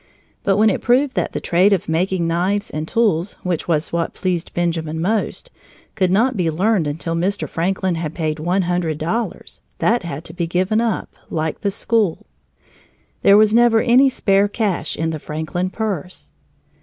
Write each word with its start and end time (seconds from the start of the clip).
But 0.41 0.57
when 0.57 0.71
it 0.71 0.81
proved 0.81 1.13
that 1.15 1.33
the 1.33 1.39
trade 1.39 1.71
of 1.71 1.87
making 1.87 2.25
knives 2.27 2.71
and 2.71 2.87
tools, 2.87 3.37
which 3.43 3.67
was 3.67 3.93
what 3.93 4.15
pleased 4.15 4.51
Benjamin 4.55 4.99
most, 4.99 5.51
could 5.93 6.09
not 6.09 6.35
be 6.35 6.49
learned 6.49 6.87
until 6.87 7.13
Mr. 7.13 7.47
Franklin 7.47 7.93
had 7.93 8.15
paid 8.15 8.39
one 8.39 8.63
hundred 8.63 8.97
dollars, 8.97 9.61
that 9.77 10.01
had 10.01 10.23
to 10.25 10.33
be 10.33 10.47
given 10.47 10.81
up, 10.81 11.11
like 11.29 11.61
the 11.61 11.69
school. 11.69 12.25
There 13.21 13.37
was 13.37 13.53
never 13.53 13.79
any 13.79 14.09
spare 14.09 14.47
cash 14.47 14.97
in 14.97 15.11
the 15.11 15.19
Franklin 15.19 15.69
purse. 15.69 16.31